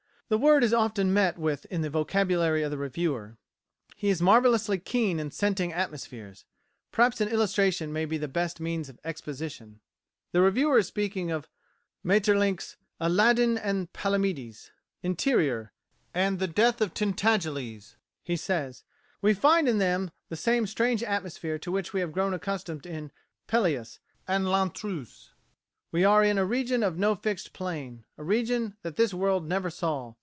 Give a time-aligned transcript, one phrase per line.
[0.33, 3.35] The word is often met with in the vocabulary of the reviewer;
[3.97, 6.45] he is marvellously keen in scenting atmospheres.
[6.93, 9.81] Perhaps an illustration may be the best means of exposition.
[10.31, 11.49] The reviewer is speaking of
[12.01, 14.71] Maeterlinck's "Alladine and Palomides,"
[15.03, 15.73] "Interior,"
[16.13, 18.85] and "The Death of Tintagiles." He says,
[19.21, 23.11] "We find in them the same strange atmosphere to which we had grown accustomed in
[23.49, 23.99] 'Pelleas'
[24.29, 25.33] and 'L'Intruse.'
[25.91, 29.69] We are in a region of no fixed plane a region that this world never
[29.69, 30.13] saw.